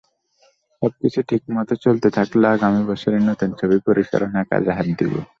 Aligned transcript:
সবকিছু 0.81 1.19
ঠিকমতো 1.29 1.73
চলতে 1.85 2.07
থাকলে 2.17 2.45
আগামী 2.49 2.81
বছরেই 2.89 3.23
নতুন 3.29 3.49
ছবি 3.59 3.77
পরিচালনার 3.87 4.45
কাজে 4.51 4.71
হাত 4.77 4.87
দেব। 4.99 5.13